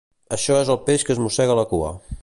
[0.37, 1.95] Això és el peix que es mossega la cua